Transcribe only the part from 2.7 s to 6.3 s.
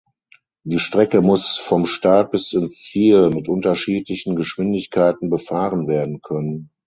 Ziel mit unterschiedlichen Geschwindigkeiten befahren werden